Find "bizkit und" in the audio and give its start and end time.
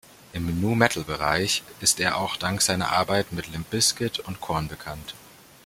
3.69-4.41